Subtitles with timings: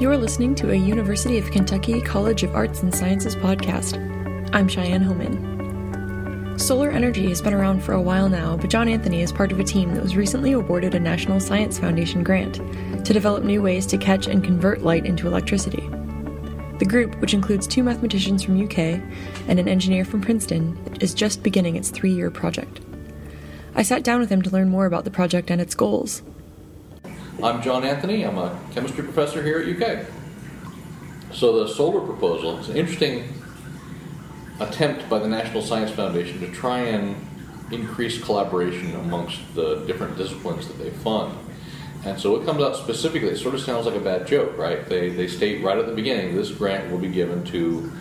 [0.00, 3.98] You're listening to a University of Kentucky College of Arts and Sciences podcast.
[4.54, 6.56] I'm Cheyenne Homan.
[6.56, 9.58] Solar energy has been around for a while now, but John Anthony is part of
[9.58, 12.60] a team that was recently awarded a National Science Foundation grant
[13.04, 15.82] to develop new ways to catch and convert light into electricity.
[16.78, 19.02] The group, which includes two mathematicians from UK
[19.48, 22.80] and an engineer from Princeton, is just beginning its three year project.
[23.74, 26.22] I sat down with him to learn more about the project and its goals.
[27.40, 28.24] I'm John Anthony.
[28.24, 30.06] I'm a chemistry professor here at UK.
[31.32, 33.32] So the solar proposal is an interesting
[34.58, 37.14] attempt by the National Science Foundation to try and
[37.70, 41.38] increase collaboration amongst the different disciplines that they fund.
[42.04, 44.84] And so it comes out specifically, it sort of sounds like a bad joke, right?
[44.88, 47.92] They, they state right at the beginning this grant will be given to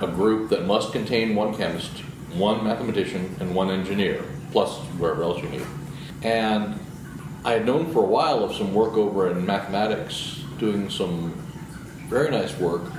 [0.00, 1.90] a group that must contain one chemist,
[2.32, 5.66] one mathematician, and one engineer, plus wherever else you need.
[6.22, 6.80] And
[7.44, 11.32] I had known for a while of some work over in mathematics, doing some
[12.08, 12.90] very nice work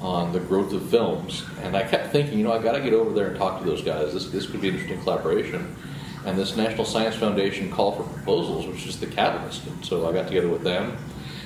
[0.00, 1.44] on the growth of films.
[1.62, 3.66] And I kept thinking, you know, I've got to get over there and talk to
[3.66, 4.12] those guys.
[4.12, 5.76] This, this could be an interesting collaboration.
[6.26, 9.66] And this National Science Foundation call for proposals, which is the catalyst.
[9.66, 10.96] And so I got together with them.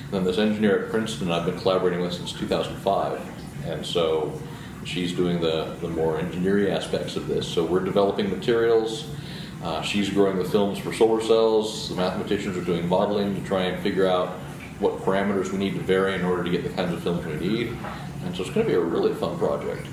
[0.05, 3.65] And then this engineer at Princeton I've been collaborating with since 2005.
[3.65, 4.39] And so
[4.83, 7.47] she's doing the, the more engineering aspects of this.
[7.47, 9.07] So we're developing materials
[9.63, 11.89] uh, she's growing the films for solar cells.
[11.89, 14.29] The mathematicians are doing modeling to try and figure out
[14.79, 17.35] what parameters we need to vary in order to get the kinds of films we
[17.35, 17.77] need.
[18.23, 19.87] And so it's going to be a really fun project.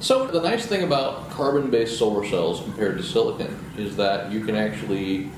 [0.00, 4.54] So the nice thing about carbon-based solar cells compared to silicon is that you can
[4.54, 5.30] actually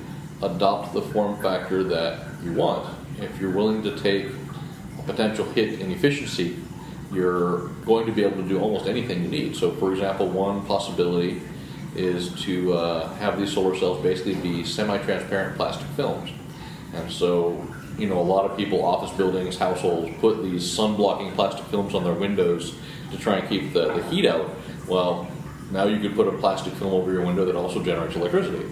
[0.42, 2.88] adopt the form factor that you want.
[3.20, 4.26] If you're willing to take
[4.98, 6.56] a potential hit in efficiency,
[7.12, 9.56] you're going to be able to do almost anything you need.
[9.56, 11.40] So for example, one possibility
[11.97, 16.30] is to uh, have these solar cells basically be semi-transparent plastic films.
[16.95, 17.67] And so,
[17.98, 22.05] you know, a lot of people, office buildings, households, put these sun-blocking plastic films on
[22.05, 22.75] their windows
[23.11, 24.50] to try and keep the, the heat out.
[24.86, 25.28] Well,
[25.70, 28.67] now you could put a plastic film over your window that also generates electricity.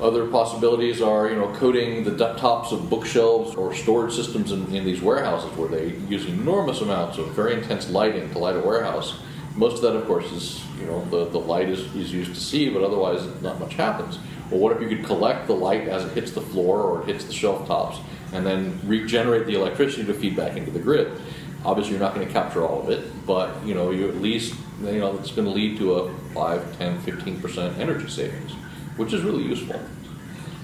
[0.00, 4.84] Other possibilities are, you know, coating the tops of bookshelves or storage systems in, in
[4.84, 9.18] these warehouses where they use enormous amounts of very intense lighting to light a warehouse
[9.58, 12.40] most of that, of course, is you know the, the light is, is used to
[12.40, 14.18] see, but otherwise not much happens.
[14.50, 17.08] Well, what if you could collect the light as it hits the floor or it
[17.08, 17.98] hits the shelf tops,
[18.32, 21.20] and then regenerate the electricity to feed back into the grid?
[21.64, 24.54] Obviously, you're not going to capture all of it, but you know you at least
[24.80, 28.52] you know it's going to lead to a 5, 10, 15 percent energy savings,
[28.96, 29.80] which is really useful.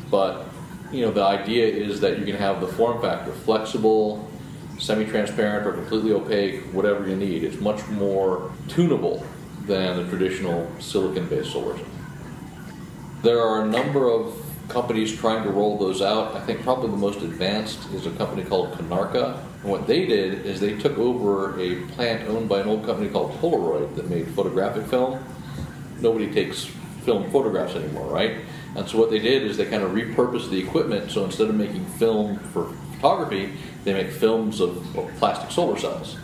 [0.08, 0.46] But
[0.92, 4.30] you know the idea is that you can have the form factor flexible
[4.78, 7.44] semi-transparent or completely opaque, whatever you need.
[7.44, 9.24] It's much more tunable
[9.66, 11.86] than the traditional silicon-based solar cell.
[13.22, 16.34] There are a number of companies trying to roll those out.
[16.34, 19.38] I think probably the most advanced is a company called Konarka.
[19.62, 23.08] And what they did is they took over a plant owned by an old company
[23.08, 25.24] called Polaroid that made photographic film.
[26.00, 26.64] Nobody takes
[27.04, 28.38] film photographs anymore, right?
[28.76, 31.10] And so what they did is they kind of repurposed the equipment.
[31.10, 33.52] So instead of making film for photography,
[33.84, 34.82] they make films of,
[35.18, 36.16] plastic solar cells.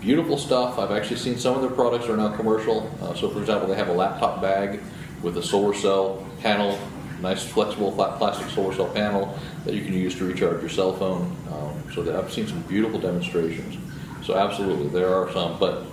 [0.00, 0.78] Beautiful stuff.
[0.78, 2.90] I've actually seen some of their products are now commercial.
[3.00, 4.80] Uh, so, for example, they have a laptop bag
[5.22, 6.78] with a solar cell panel,
[7.20, 10.92] nice flexible flat plastic solar cell panel that you can use to recharge your cell
[10.92, 11.36] phone.
[11.52, 13.76] Um, so, I've seen some beautiful demonstrations.
[14.24, 15.58] So, absolutely, there are some.
[15.58, 15.84] But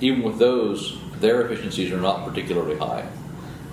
[0.00, 3.06] even with those, their efficiencies are not particularly high.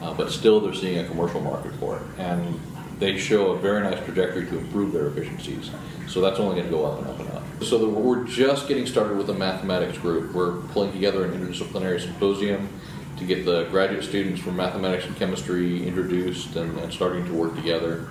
[0.01, 2.03] Uh, but still, they're seeing a commercial market for it.
[2.19, 2.59] And
[3.03, 5.69] they show a very nice trajectory to improve their efficiencies.
[6.07, 7.43] So that's only going to go up and up and up.
[7.61, 10.33] So the, we're just getting started with the mathematics group.
[10.33, 12.69] We're pulling together an interdisciplinary symposium
[13.17, 17.55] to get the graduate students from mathematics and chemistry introduced and, and starting to work
[17.55, 18.07] together.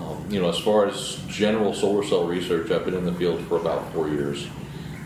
[0.00, 3.44] Um, you know, as far as general solar cell research, I've been in the field
[3.48, 4.46] for about four years.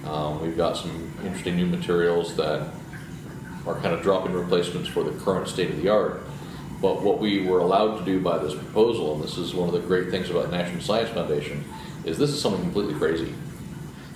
[0.04, 2.68] Um, we've got some interesting new materials that
[3.66, 6.22] are kind of drop-in replacements for the current state of the art.
[6.82, 9.74] But what we were allowed to do by this proposal, and this is one of
[9.74, 11.64] the great things about the National Science Foundation,
[12.04, 13.32] is this is something completely crazy.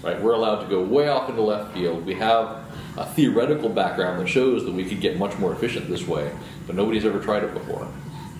[0.03, 0.21] Right?
[0.21, 2.05] We're allowed to go way off into left field.
[2.05, 2.65] We have
[2.97, 6.31] a theoretical background that shows that we could get much more efficient this way,
[6.67, 7.89] but nobody's ever tried it before.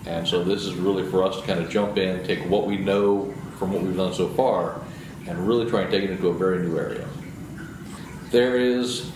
[0.05, 2.77] And so this is really for us to kind of jump in, take what we
[2.77, 4.81] know from what we've done so far,
[5.25, 7.07] and really try and take it into a very new area.
[8.31, 9.09] There is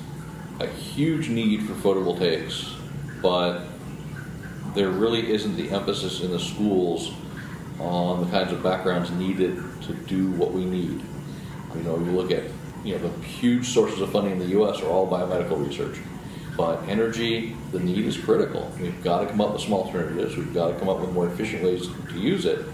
[0.59, 2.73] a huge need for photovoltaics,
[3.21, 3.63] but
[4.73, 7.13] there really isn't the emphasis in the schools
[7.79, 11.01] on the kinds of backgrounds needed to do what we need.
[11.75, 12.44] You know, you look at
[12.83, 14.81] you know the huge sources of funding in the U.S.
[14.81, 16.00] are all biomedical research,
[16.57, 18.71] but energy, the need is critical.
[18.79, 20.35] We've got to come up with some alternatives.
[20.35, 22.65] We've got to come up with more efficient ways to use it.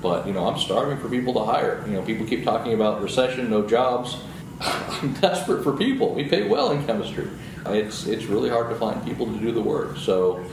[0.00, 1.84] But you know, I'm starving for people to hire.
[1.86, 4.16] You know, people keep talking about recession, no jobs.
[4.60, 6.14] I'm desperate for people.
[6.14, 7.28] We pay well in chemistry.
[7.66, 9.96] It's it's really hard to find people to do the work.
[9.98, 10.44] So,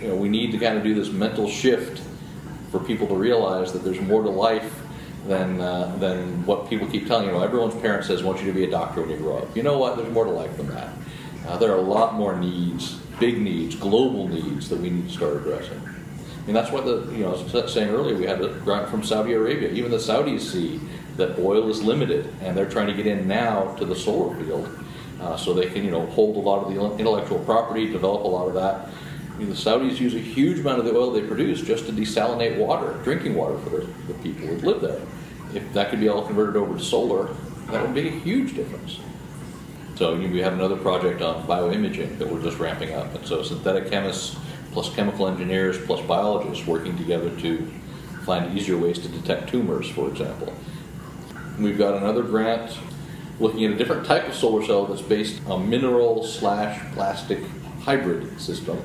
[0.00, 2.02] you know, we need to kind of do this mental shift
[2.70, 4.82] for people to realize that there's more to life
[5.26, 7.32] than uh, than what people keep telling you.
[7.32, 9.62] know, everyone's parent says, "Want you to be a doctor when you grow up." You
[9.62, 9.96] know what?
[9.96, 10.88] There's more to life than that.
[11.46, 15.14] Uh, there are a lot more needs, big needs, global needs that we need to
[15.14, 15.80] start addressing.
[16.44, 18.16] I mean, that's what the you know, I was saying earlier.
[18.16, 19.70] We had a grant from Saudi Arabia.
[19.70, 20.80] Even the Saudis see
[21.16, 24.68] that oil is limited, and they're trying to get in now to the solar field,
[25.20, 28.28] uh, so they can you know hold a lot of the intellectual property, develop a
[28.28, 28.88] lot of that.
[29.34, 31.92] I mean, the Saudis use a huge amount of the oil they produce just to
[31.92, 35.00] desalinate water, drinking water for the, people who live there.
[35.54, 37.34] If that could be all converted over to solar,
[37.70, 39.00] that would make a huge difference.
[39.96, 43.12] So we have another project on bioimaging that we're just ramping up.
[43.14, 44.36] And so synthetic chemists
[44.72, 47.68] plus chemical engineers plus biologists working together to
[48.24, 50.52] find easier ways to detect tumors, for example.
[51.58, 52.76] We've got another grant
[53.38, 57.40] looking at a different type of solar cell that's based on mineral slash plastic
[57.82, 58.80] hybrid system.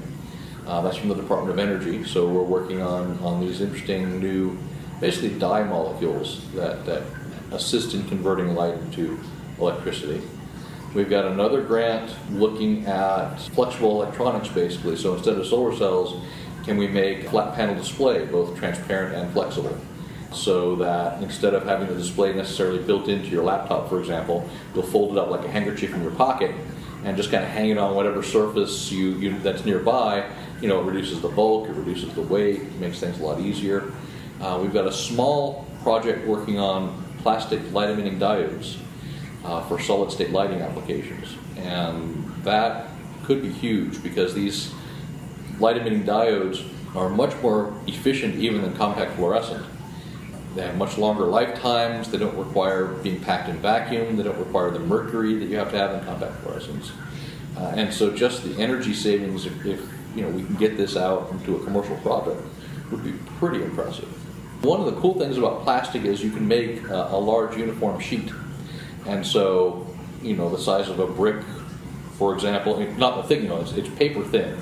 [0.69, 2.03] Uh, that's from the Department of Energy.
[2.03, 4.55] So we're working on, on these interesting new,
[5.01, 7.01] basically dye molecules that, that
[7.51, 9.19] assist in converting light into
[9.57, 10.21] electricity.
[10.93, 14.95] We've got another grant looking at flexible electronics basically.
[14.95, 16.23] So instead of solar cells,
[16.65, 19.75] can we make flat panel display, both transparent and flexible?
[20.33, 24.83] So that instead of having the display necessarily built into your laptop, for example, you'll
[24.83, 26.53] fold it up like a handkerchief in your pocket
[27.03, 30.29] and just kind of hang it on whatever surface you, you that's nearby.
[30.61, 33.91] You know, it reduces the bulk, it reduces the weight, makes things a lot easier.
[34.41, 38.77] Uh, we've got a small project working on plastic light emitting diodes
[39.43, 41.35] uh, for solid state lighting applications.
[41.57, 42.89] And that
[43.23, 44.73] could be huge because these
[45.59, 49.65] light emitting diodes are much more efficient even than compact fluorescent.
[50.55, 54.71] They have much longer lifetimes, they don't require being packed in vacuum, they don't require
[54.71, 56.91] the mercury that you have to have in compact fluorescents.
[57.55, 60.95] Uh, and so just the energy savings, if, if, you know we can get this
[60.95, 62.45] out into a commercial product,
[62.91, 64.09] would be pretty impressive.
[64.63, 67.99] One of the cool things about plastic is you can make uh, a large uniform
[67.99, 68.29] sheet
[69.05, 69.87] and so,
[70.21, 71.43] you know, the size of a brick,
[72.17, 74.57] for example, not the thick, you know, it's, it's paper thin.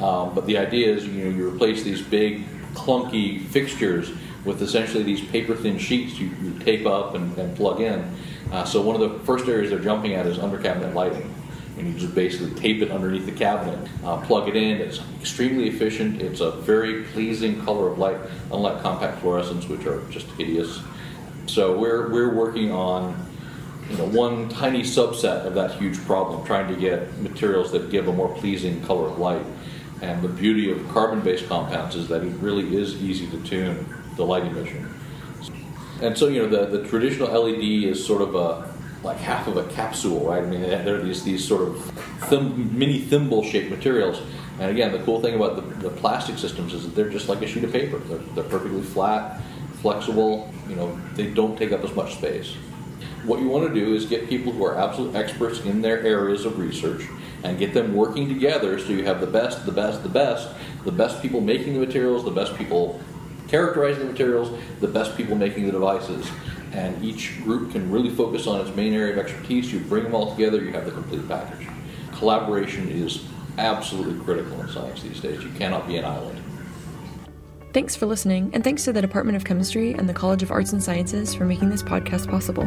[0.00, 2.44] Um, but the idea is, you know, you replace these big,
[2.74, 4.10] clunky fixtures
[4.44, 8.04] with essentially these paper thin sheets you, you tape up and, and plug in.
[8.52, 11.32] Uh, so one of the first areas they're jumping at is under cabinet lighting.
[11.76, 14.80] And you just basically tape it underneath the cabinet, uh, plug it in.
[14.80, 16.22] It's extremely efficient.
[16.22, 18.18] It's a very pleasing color of light,
[18.50, 20.80] unlike compact fluorescents, which are just hideous.
[21.46, 23.26] So we're, we're working on
[23.90, 28.08] you know, one tiny subset of that huge problem, trying to get materials that give
[28.08, 29.44] a more pleasing color of light.
[30.02, 33.86] And the beauty of carbon-based compounds is that it really is easy to tune
[34.16, 34.92] the light emission.
[36.02, 38.75] And so, you know, the, the traditional LED is sort of a
[39.06, 40.42] like half of a capsule, right?
[40.42, 41.82] I mean, there are these these sort of
[42.28, 44.20] thim, mini thimble-shaped materials.
[44.58, 47.42] And again, the cool thing about the, the, plastic systems is that they're just like
[47.42, 47.98] a sheet of paper.
[47.98, 49.42] They're, they're perfectly flat,
[49.82, 50.50] flexible.
[50.68, 52.54] You know, they don't take up as much space.
[53.24, 56.44] What you want to do is get people who are absolute experts in their areas
[56.44, 57.06] of research
[57.44, 60.48] and get them working together so you have the best, the best, the best,
[60.84, 63.00] the best people making the materials, the best people
[63.48, 64.50] characterizing the materials,
[64.80, 66.30] the best people making the devices.
[66.72, 69.72] And each group can really focus on its main area of expertise.
[69.72, 71.68] You bring them all together, you have the complete package.
[72.12, 73.24] Collaboration is
[73.58, 75.42] absolutely critical in science these days.
[75.42, 76.42] You cannot be an island.
[77.72, 80.72] Thanks for listening, and thanks to the Department of Chemistry and the College of Arts
[80.72, 82.64] and Sciences for making this podcast possible.